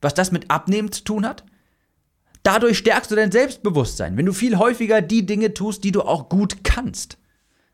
Was 0.00 0.14
das 0.14 0.32
mit 0.32 0.50
Abnehmen 0.50 0.92
zu 0.92 1.04
tun 1.04 1.26
hat? 1.26 1.44
Dadurch 2.42 2.78
stärkst 2.78 3.10
du 3.10 3.14
dein 3.14 3.30
Selbstbewusstsein, 3.30 4.16
wenn 4.16 4.26
du 4.26 4.32
viel 4.32 4.58
häufiger 4.58 5.00
die 5.00 5.24
Dinge 5.24 5.54
tust, 5.54 5.84
die 5.84 5.92
du 5.92 6.02
auch 6.02 6.28
gut 6.28 6.64
kannst. 6.64 7.16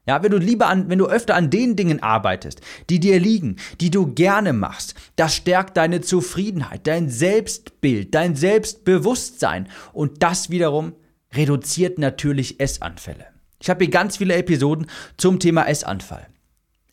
Ja, 0.08 0.22
wenn 0.22 0.32
du 0.32 0.38
lieber 0.38 0.68
an, 0.68 0.88
wenn 0.88 0.98
du 0.98 1.06
öfter 1.06 1.34
an 1.34 1.50
den 1.50 1.76
Dingen 1.76 2.02
arbeitest, 2.02 2.62
die 2.88 2.98
dir 2.98 3.20
liegen, 3.20 3.56
die 3.78 3.90
du 3.90 4.14
gerne 4.14 4.54
machst, 4.54 4.94
das 5.16 5.36
stärkt 5.36 5.76
deine 5.76 6.00
Zufriedenheit, 6.00 6.86
dein 6.86 7.10
Selbstbild, 7.10 8.14
dein 8.14 8.34
Selbstbewusstsein 8.34 9.68
und 9.92 10.22
das 10.22 10.48
wiederum 10.48 10.94
reduziert 11.34 11.98
natürlich 11.98 12.58
Essanfälle. 12.58 13.26
Ich 13.60 13.68
habe 13.68 13.84
hier 13.84 13.92
ganz 13.92 14.16
viele 14.16 14.36
Episoden 14.36 14.86
zum 15.18 15.40
Thema 15.40 15.68
Essanfall. 15.68 16.26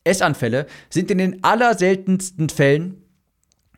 Essanfälle 0.04 0.66
sind 0.90 1.10
in 1.10 1.20
den 1.20 1.42
allerseltensten 1.42 2.50
Fällen 2.50 3.05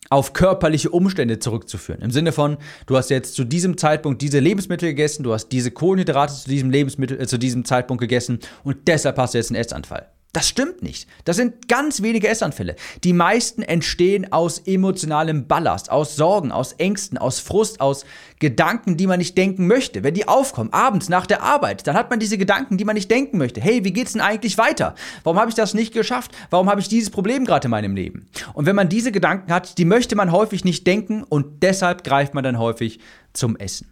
auf 0.09 0.33
körperliche 0.33 0.89
Umstände 0.89 1.39
zurückzuführen. 1.39 2.01
Im 2.01 2.11
Sinne 2.11 2.31
von, 2.31 2.57
du 2.85 2.97
hast 2.97 3.09
jetzt 3.09 3.35
zu 3.35 3.43
diesem 3.43 3.77
Zeitpunkt 3.77 4.21
diese 4.21 4.39
Lebensmittel 4.39 4.89
gegessen, 4.89 5.23
du 5.23 5.33
hast 5.33 5.49
diese 5.49 5.71
Kohlenhydrate 5.71 6.33
zu 6.33 6.49
diesem 6.49 6.69
Lebensmittel, 6.69 7.19
äh, 7.19 7.27
zu 7.27 7.37
diesem 7.37 7.65
Zeitpunkt 7.65 8.01
gegessen 8.01 8.39
und 8.63 8.87
deshalb 8.87 9.17
hast 9.17 9.33
du 9.33 9.37
jetzt 9.37 9.51
einen 9.51 9.61
Essanfall. 9.61 10.07
Das 10.33 10.47
stimmt 10.47 10.83
nicht. 10.83 11.07
Das 11.23 11.37
sind 11.37 11.67
ganz 11.67 12.03
wenige 12.03 12.27
Essanfälle. 12.27 12.75
Die 13.03 13.13
meisten 13.13 13.63
entstehen 13.63 14.31
aus 14.31 14.59
emotionalem 14.59 15.47
Ballast, 15.47 15.89
aus 15.89 16.15
Sorgen, 16.15 16.51
aus 16.51 16.73
Ängsten, 16.73 17.17
aus 17.17 17.39
Frust, 17.39 17.81
aus 17.81 18.05
Gedanken, 18.39 18.97
die 18.97 19.07
man 19.07 19.17
nicht 19.17 19.37
denken 19.37 19.65
möchte. 19.65 20.03
Wenn 20.03 20.13
die 20.13 20.27
aufkommen, 20.27 20.73
abends 20.73 21.09
nach 21.09 21.25
der 21.25 21.41
Arbeit, 21.41 21.87
dann 21.87 21.95
hat 21.95 22.09
man 22.09 22.19
diese 22.19 22.37
Gedanken, 22.37 22.77
die 22.77 22.85
man 22.85 22.95
nicht 22.95 23.09
denken 23.09 23.37
möchte. 23.37 23.61
Hey, 23.61 23.83
wie 23.83 23.93
geht's 23.93 24.13
denn 24.13 24.21
eigentlich 24.21 24.57
weiter? 24.57 24.93
Warum 25.23 25.39
habe 25.39 25.49
ich 25.49 25.55
das 25.55 25.73
nicht 25.73 25.93
geschafft? 25.93 26.31
Warum 26.49 26.69
habe 26.69 26.81
ich 26.81 26.89
dieses 26.89 27.09
Problem 27.09 27.45
gerade 27.45 27.65
in 27.65 27.71
meinem 27.71 27.95
Leben? 27.95 28.27
Und 28.53 28.67
wenn 28.67 28.75
man 28.75 28.89
diese 28.89 29.11
Gedanken 29.11 29.51
hat, 29.51 29.77
die 29.77 29.85
möchte 29.85 30.15
man 30.15 30.31
häufig 30.31 30.63
nicht 30.63 30.85
denken 30.85 31.23
und 31.23 31.63
deshalb 31.63 32.03
greift 32.03 32.33
man 32.33 32.43
dann 32.43 32.59
häufig 32.59 32.99
zum 33.33 33.55
Essen. 33.55 33.87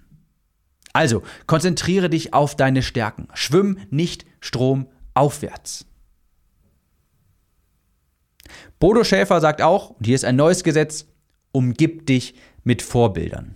Also, 0.93 1.23
konzentriere 1.47 2.09
dich 2.09 2.33
auf 2.33 2.55
deine 2.55 2.83
Stärken. 2.83 3.29
Schwimm 3.33 3.79
nicht 3.89 4.25
stromaufwärts. 4.41 5.85
Bodo 8.85 9.03
Schäfer 9.03 9.41
sagt 9.41 9.63
auch, 9.63 9.89
und 9.89 10.05
hier 10.05 10.13
ist 10.13 10.25
ein 10.25 10.35
neues 10.35 10.63
Gesetz, 10.63 11.07
umgib 11.51 12.05
dich 12.05 12.35
mit 12.63 12.83
Vorbildern. 12.83 13.55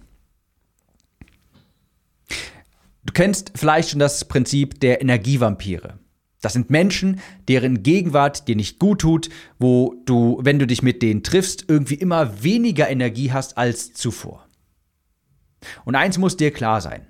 Du 3.06 3.14
kennst 3.14 3.52
vielleicht 3.54 3.92
schon 3.92 4.00
das 4.00 4.26
Prinzip 4.26 4.80
der 4.80 5.02
Energievampire. 5.04 6.00
Das 6.42 6.54
sind 6.54 6.72
Menschen, 6.72 7.20
deren 7.48 7.84
Gegenwart 7.84 8.48
dir 8.48 8.56
nicht 8.56 8.80
gut 8.80 9.02
tut, 9.02 9.30
wo 9.60 10.02
du, 10.06 10.40
wenn 10.42 10.58
du 10.58 10.66
dich 10.66 10.82
mit 10.82 11.04
denen 11.04 11.22
triffst, 11.22 11.66
irgendwie 11.68 11.94
immer 11.94 12.42
weniger 12.42 12.90
Energie 12.90 13.32
hast 13.32 13.56
als 13.56 13.94
zuvor. 13.94 14.48
Und 15.86 15.94
eins 15.94 16.18
muss 16.18 16.38
dir 16.38 16.50
klar 16.50 16.82
sein. 16.82 17.06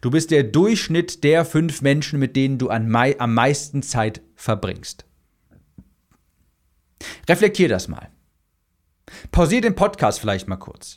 Du 0.00 0.10
bist 0.10 0.30
der 0.30 0.42
Durchschnitt 0.42 1.22
der 1.22 1.44
fünf 1.44 1.82
Menschen, 1.82 2.18
mit 2.18 2.34
denen 2.34 2.56
du 2.56 2.70
am 2.70 2.88
meisten 3.34 3.82
Zeit 3.82 4.22
verbringst. 4.36 5.04
Reflektier 7.28 7.68
das 7.68 7.88
mal. 7.88 8.10
Pausier 9.32 9.60
den 9.60 9.74
Podcast 9.74 10.20
vielleicht 10.20 10.48
mal 10.48 10.56
kurz 10.56 10.96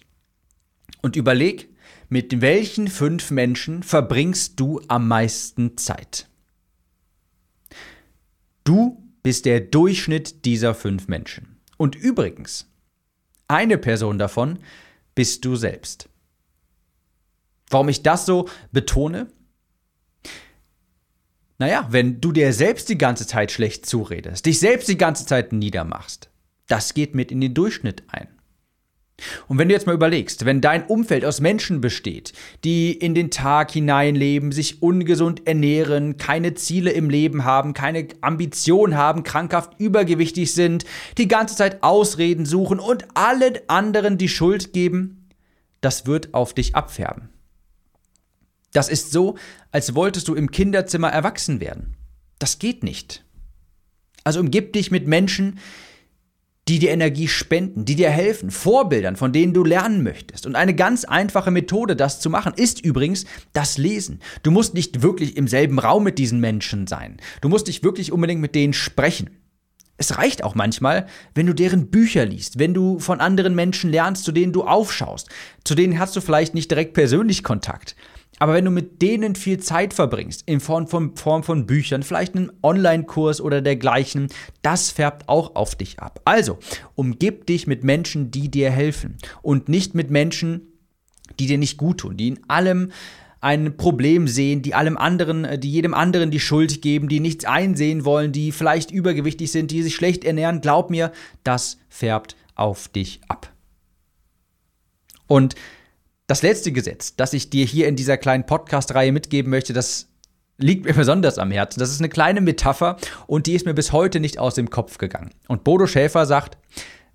und 1.01 1.15
überleg, 1.15 1.69
mit 2.09 2.41
welchen 2.41 2.87
fünf 2.87 3.31
Menschen 3.31 3.83
verbringst 3.83 4.59
du 4.59 4.81
am 4.87 5.07
meisten 5.07 5.77
Zeit? 5.77 6.27
Du 8.63 9.03
bist 9.23 9.45
der 9.45 9.61
Durchschnitt 9.61 10.45
dieser 10.45 10.75
fünf 10.75 11.07
Menschen. 11.07 11.59
Und 11.77 11.95
übrigens, 11.95 12.69
eine 13.47 13.77
Person 13.77 14.17
davon 14.17 14.59
bist 15.15 15.43
du 15.45 15.55
selbst. 15.55 16.09
Warum 17.69 17.89
ich 17.89 18.03
das 18.03 18.25
so 18.25 18.47
betone? 18.71 19.27
Naja, 21.59 21.87
wenn 21.91 22.19
du 22.19 22.31
dir 22.31 22.51
selbst 22.53 22.89
die 22.89 22.97
ganze 22.97 23.27
Zeit 23.27 23.51
schlecht 23.51 23.85
zuredest, 23.85 24.45
dich 24.45 24.59
selbst 24.59 24.87
die 24.87 24.97
ganze 24.97 25.25
Zeit 25.25 25.53
niedermachst, 25.53 26.29
das 26.67 26.93
geht 26.93 27.15
mit 27.15 27.31
in 27.31 27.41
den 27.41 27.53
Durchschnitt 27.53 28.03
ein. 28.07 28.27
Und 29.47 29.57
wenn 29.57 29.69
du 29.69 29.73
jetzt 29.73 29.85
mal 29.85 29.93
überlegst, 29.93 30.45
wenn 30.45 30.59
dein 30.59 30.85
Umfeld 30.85 31.23
aus 31.23 31.39
Menschen 31.39 31.81
besteht, 31.81 32.33
die 32.63 32.91
in 32.91 33.13
den 33.13 33.29
Tag 33.29 33.71
hineinleben, 33.71 34.51
sich 34.51 34.81
ungesund 34.81 35.47
ernähren, 35.47 36.17
keine 36.17 36.55
Ziele 36.55 36.91
im 36.91 37.09
Leben 37.09 37.45
haben, 37.45 37.73
keine 37.73 38.07
Ambition 38.21 38.95
haben, 38.97 39.23
krankhaft 39.23 39.79
übergewichtig 39.79 40.53
sind, 40.53 40.85
die 41.17 41.27
ganze 41.27 41.55
Zeit 41.55 41.83
Ausreden 41.83 42.45
suchen 42.45 42.79
und 42.79 43.05
allen 43.13 43.59
anderen 43.67 44.17
die 44.17 44.29
Schuld 44.29 44.73
geben, 44.73 45.29
das 45.79 46.07
wird 46.07 46.33
auf 46.33 46.53
dich 46.53 46.75
abfärben. 46.75 47.32
Das 48.73 48.89
ist 48.89 49.11
so, 49.11 49.35
als 49.71 49.95
wolltest 49.95 50.27
du 50.27 50.35
im 50.35 50.51
Kinderzimmer 50.51 51.09
erwachsen 51.09 51.61
werden. 51.61 51.95
Das 52.39 52.59
geht 52.59 52.83
nicht. 52.83 53.23
Also 54.23 54.39
umgib 54.39 54.73
dich 54.73 54.91
mit 54.91 55.07
Menschen, 55.07 55.59
die 56.67 56.79
dir 56.79 56.91
Energie 56.91 57.27
spenden, 57.27 57.83
die 57.83 57.95
dir 57.95 58.09
helfen, 58.09 58.49
Vorbildern, 58.49 59.17
von 59.17 59.33
denen 59.33 59.53
du 59.53 59.65
lernen 59.65 60.01
möchtest. 60.01 60.45
Und 60.45 60.55
eine 60.55 60.73
ganz 60.73 61.03
einfache 61.03 61.51
Methode, 61.51 61.95
das 61.95 62.21
zu 62.21 62.29
machen, 62.29 62.53
ist 62.55 62.83
übrigens 62.83 63.25
das 63.51 63.77
Lesen. 63.77 64.21
Du 64.43 64.51
musst 64.51 64.73
nicht 64.73 65.01
wirklich 65.01 65.35
im 65.35 65.47
selben 65.47 65.77
Raum 65.77 66.03
mit 66.03 66.17
diesen 66.17 66.39
Menschen 66.39 66.87
sein. 66.87 67.17
Du 67.41 67.49
musst 67.49 67.67
nicht 67.67 67.83
wirklich 67.83 68.13
unbedingt 68.13 68.39
mit 68.39 68.55
denen 68.55 68.73
sprechen. 68.73 69.29
Es 69.97 70.17
reicht 70.17 70.43
auch 70.43 70.55
manchmal, 70.55 71.07
wenn 71.35 71.45
du 71.45 71.53
deren 71.53 71.87
Bücher 71.91 72.25
liest, 72.25 72.59
wenn 72.59 72.73
du 72.73 72.97
von 72.99 73.19
anderen 73.19 73.55
Menschen 73.55 73.91
lernst, 73.91 74.23
zu 74.23 74.31
denen 74.31 74.53
du 74.53 74.63
aufschaust. 74.63 75.29
Zu 75.65 75.75
denen 75.75 75.99
hast 75.99 76.15
du 76.15 76.21
vielleicht 76.21 76.55
nicht 76.55 76.71
direkt 76.71 76.93
persönlich 76.93 77.43
Kontakt. 77.43 77.95
Aber 78.39 78.53
wenn 78.53 78.65
du 78.65 78.71
mit 78.71 79.01
denen 79.01 79.35
viel 79.35 79.59
Zeit 79.59 79.93
verbringst, 79.93 80.43
in 80.45 80.59
Form 80.59 80.87
von, 80.87 81.15
Form 81.15 81.43
von 81.43 81.65
Büchern, 81.65 82.03
vielleicht 82.03 82.35
einem 82.35 82.51
Online-Kurs 82.61 83.41
oder 83.41 83.61
dergleichen, 83.61 84.27
das 84.61 84.89
färbt 84.89 85.29
auch 85.29 85.55
auf 85.55 85.75
dich 85.75 85.99
ab. 85.99 86.19
Also, 86.25 86.57
umgib 86.95 87.45
dich 87.45 87.67
mit 87.67 87.83
Menschen, 87.83 88.31
die 88.31 88.49
dir 88.49 88.71
helfen 88.71 89.17
und 89.41 89.69
nicht 89.69 89.95
mit 89.95 90.09
Menschen, 90.09 90.73
die 91.39 91.47
dir 91.47 91.57
nicht 91.57 91.77
gut 91.77 91.99
tun, 91.99 92.17
die 92.17 92.29
in 92.29 92.39
allem 92.47 92.91
ein 93.43 93.75
Problem 93.75 94.29
sehen, 94.29 94.61
die 94.61 94.73
allem 94.73 94.97
anderen, 94.97 95.43
äh, 95.43 95.59
die 95.59 95.71
jedem 95.71 95.93
anderen 95.93 96.31
die 96.31 96.39
Schuld 96.39 96.81
geben, 96.81 97.09
die 97.09 97.19
nichts 97.19 97.43
einsehen 97.43 98.05
wollen, 98.05 98.31
die 98.31 98.53
vielleicht 98.53 98.89
übergewichtig 98.89 99.51
sind, 99.51 99.69
die 99.69 99.83
sich 99.83 99.95
schlecht 99.95 100.23
ernähren, 100.23 100.61
glaub 100.61 100.89
mir, 100.89 101.11
das 101.43 101.77
färbt 101.89 102.37
auf 102.55 102.87
dich 102.87 103.19
ab. 103.27 103.51
Und 105.27 105.55
das 106.27 106.41
letzte 106.41 106.71
Gesetz, 106.71 107.15
das 107.15 107.33
ich 107.33 107.49
dir 107.49 107.65
hier 107.65 107.87
in 107.87 107.95
dieser 107.95 108.17
kleinen 108.17 108.45
Podcast-Reihe 108.45 109.11
mitgeben 109.11 109.49
möchte, 109.49 109.73
das 109.73 110.09
liegt 110.57 110.85
mir 110.85 110.93
besonders 110.93 111.37
am 111.37 111.51
Herzen. 111.51 111.79
Das 111.79 111.91
ist 111.91 111.99
eine 111.99 112.09
kleine 112.09 112.41
Metapher 112.41 112.97
und 113.27 113.47
die 113.47 113.53
ist 113.53 113.65
mir 113.65 113.73
bis 113.73 113.91
heute 113.91 114.19
nicht 114.19 114.39
aus 114.39 114.55
dem 114.55 114.69
Kopf 114.69 114.97
gegangen. 114.97 115.31
Und 115.47 115.63
Bodo 115.63 115.87
Schäfer 115.87 116.25
sagt, 116.25 116.57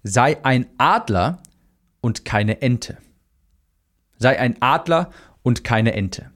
sei 0.02 0.42
ein 0.44 0.66
Adler 0.76 1.42
und 2.00 2.24
keine 2.24 2.60
Ente. 2.60 2.98
Sei 4.18 4.38
ein 4.38 4.56
Adler 4.60 5.10
und 5.42 5.64
keine 5.64 5.92
Ente. 5.94 6.30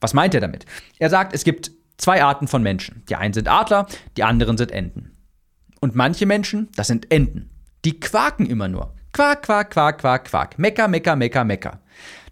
Was 0.00 0.14
meint 0.14 0.34
er 0.34 0.40
damit? 0.40 0.66
Er 0.98 1.10
sagt, 1.10 1.34
es 1.34 1.44
gibt 1.44 1.72
zwei 1.96 2.22
Arten 2.22 2.46
von 2.46 2.62
Menschen. 2.62 3.02
Die 3.08 3.16
einen 3.16 3.34
sind 3.34 3.48
Adler, 3.48 3.86
die 4.16 4.22
anderen 4.22 4.58
sind 4.58 4.70
Enten. 4.70 5.12
Und 5.80 5.94
manche 5.94 6.26
Menschen, 6.26 6.68
das 6.76 6.86
sind 6.86 7.10
Enten. 7.10 7.50
Die 7.84 7.98
quaken 8.00 8.46
immer 8.46 8.68
nur. 8.68 8.93
Quack, 9.14 9.42
quack, 9.42 9.70
quack, 9.70 9.98
quack, 9.98 10.24
quack. 10.24 10.58
Mecker, 10.58 10.88
mecker, 10.88 11.14
mecker, 11.14 11.44
mecker. 11.44 11.78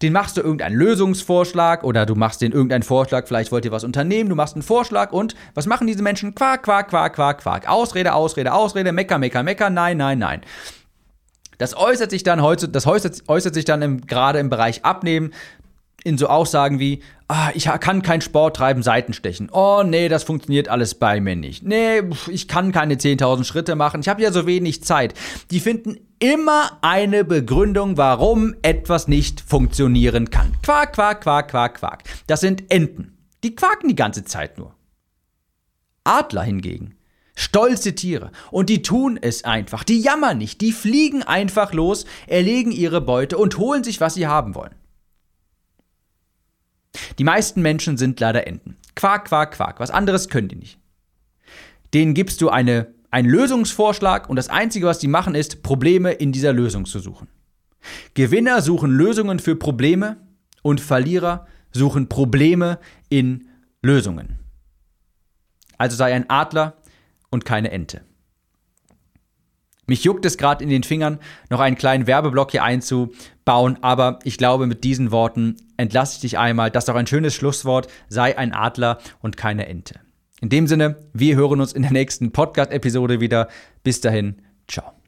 Den 0.03 0.13
machst 0.13 0.37
du 0.37 0.41
irgendeinen 0.41 0.75
Lösungsvorschlag 0.75 1.85
oder 1.85 2.07
du 2.07 2.17
machst 2.17 2.41
den 2.41 2.51
irgendeinen 2.51 2.83
Vorschlag, 2.83 3.29
vielleicht 3.29 3.53
wollt 3.53 3.65
ihr 3.65 3.71
was 3.71 3.85
unternehmen, 3.85 4.29
du 4.29 4.35
machst 4.35 4.57
einen 4.57 4.65
Vorschlag 4.65 5.13
und 5.13 5.37
was 5.55 5.67
machen 5.67 5.87
diese 5.87 6.03
Menschen? 6.03 6.35
Quack, 6.35 6.65
quack, 6.65 6.89
quack, 6.89 7.15
quack, 7.15 7.39
quack. 7.39 7.69
Ausrede, 7.69 8.15
Ausrede, 8.15 8.53
Ausrede, 8.53 8.91
mecker, 8.91 9.19
mecker, 9.19 9.45
mecker, 9.45 9.71
nein, 9.71 9.97
nein, 9.97 10.19
nein. 10.19 10.41
Das 11.59 11.77
äußert 11.77 12.11
sich 12.11 12.25
dann 12.25 12.43
heute, 12.43 12.69
das 12.69 12.85
äußert, 12.89 13.29
äußert 13.29 13.55
sich 13.55 13.65
dann 13.65 13.81
im, 13.83 14.01
gerade 14.01 14.41
im 14.41 14.51
Bereich 14.51 14.85
Abnehmen 14.85 15.33
in 16.05 16.19
so 16.19 16.27
Aussagen 16.27 16.79
wie, 16.79 17.03
ah, 17.29 17.51
ich 17.55 17.65
kann 17.65 18.03
keinen 18.03 18.21
Sport 18.21 18.57
treiben, 18.57 18.83
Seitenstechen. 18.83 19.51
Oh, 19.51 19.83
nee, 19.85 20.09
das 20.09 20.25
funktioniert 20.25 20.69
alles 20.69 20.95
bei 20.95 21.21
mir 21.21 21.37
nicht. 21.37 21.63
Nee, 21.63 22.03
ich 22.29 22.49
kann 22.49 22.73
keine 22.73 22.95
10.000 22.95 23.45
Schritte 23.45 23.75
machen. 23.77 24.01
Ich 24.01 24.09
habe 24.09 24.23
ja 24.23 24.33
so 24.33 24.47
wenig 24.47 24.83
Zeit. 24.83 25.15
Die 25.51 25.61
finden 25.61 25.99
immer 26.19 26.79
eine 26.83 27.25
Begründung, 27.25 27.97
warum 27.97 28.55
etwas 28.63 29.09
nicht 29.09 29.41
funktionieren 29.41 30.31
kann. 30.31 30.53
Quack, 30.63 30.95
quack, 30.95 31.21
quack, 31.23 31.49
quack, 31.49 31.75
quack. 31.79 32.05
Das 32.27 32.41
sind 32.41 32.71
Enten. 32.71 33.17
Die 33.45 33.57
quaken 33.57 33.89
die 33.89 33.97
ganze 33.97 34.25
Zeit 34.25 34.59
nur. 34.59 34.75
Adler 36.05 36.43
hingegen, 36.43 36.95
stolze 37.35 37.95
Tiere, 37.95 38.33
und 38.51 38.69
die 38.69 38.83
tun 38.83 39.19
es 39.21 39.45
einfach, 39.45 39.85
die 39.85 40.01
jammern 40.01 40.39
nicht, 40.39 40.61
die 40.61 40.73
fliegen 40.73 41.23
einfach 41.23 41.73
los, 41.73 42.07
erlegen 42.27 42.73
ihre 42.73 43.01
Beute 43.01 43.39
und 43.39 43.59
holen 43.59 43.85
sich, 43.85 44.01
was 44.01 44.15
sie 44.15 44.27
haben 44.27 44.55
wollen. 44.55 44.75
Die 47.19 47.25
meisten 47.25 47.63
Menschen 47.63 47.97
sind 47.97 48.21
leider 48.21 48.47
Enten. 48.47 48.77
Quark, 48.95 49.27
Quark, 49.27 49.53
Quark, 49.53 49.81
was 49.81 49.91
anderes 49.91 50.29
können 50.29 50.49
die 50.49 50.57
nicht. 50.57 50.79
Denen 51.95 52.15
gibst 52.15 52.41
du 52.41 52.49
eine, 52.49 52.95
einen 53.11 53.29
Lösungsvorschlag 53.29 54.29
und 54.29 54.37
das 54.37 54.49
Einzige, 54.49 54.87
was 54.87 54.99
die 54.99 55.09
machen, 55.09 55.35
ist, 55.35 55.63
Probleme 55.63 56.13
in 56.13 56.33
dieser 56.33 56.53
Lösung 56.53 56.85
zu 56.85 56.99
suchen. 56.99 57.29
Gewinner 58.15 58.63
suchen 58.63 58.91
Lösungen 58.91 59.39
für 59.39 59.57
Probleme 59.57 60.17
und 60.63 60.81
Verlierer 60.81 61.47
suchen 61.73 62.09
Probleme 62.09 62.79
in 63.09 63.49
Lösungen. 63.83 64.39
Also 65.79 65.97
sei 65.97 66.15
ein 66.15 66.31
Adler 66.31 66.77
und 67.31 67.45
keine 67.45 67.71
Ente. 67.71 68.03
Mich 69.87 70.05
juckt 70.05 70.25
es 70.25 70.39
gerade 70.39 70.63
in 70.63 70.71
den 70.71 70.85
Fingern, 70.85 71.19
noch 71.51 71.61
einen 71.61 71.77
kleinen 71.77 72.07
Werbeblock 72.07 72.53
hier 72.53 72.63
einzubauen, 72.63 73.79
aber 73.83 74.21
ich 74.23 74.39
glaube, 74.39 74.67
mit 74.67 74.85
diesen 74.85 75.11
Worten 75.11 75.57
entlasse 75.77 76.15
ich 76.15 76.21
dich 76.21 76.39
einmal. 76.39 76.71
Das 76.71 76.85
ist 76.85 76.91
auch 76.91 76.95
ein 76.95 77.09
schönes 77.09 77.35
Schlusswort. 77.35 77.89
Sei 78.09 78.39
ein 78.39 78.53
Adler 78.53 78.99
und 79.21 79.37
keine 79.37 79.67
Ente. 79.67 79.99
In 80.41 80.49
dem 80.49 80.67
Sinne, 80.67 80.97
wir 81.13 81.37
hören 81.37 81.61
uns 81.61 81.73
in 81.73 81.83
der 81.83 81.93
nächsten 81.93 82.33
Podcast-Episode 82.33 83.21
wieder. 83.21 83.49
Bis 83.83 84.01
dahin, 84.01 84.43
ciao. 84.69 85.02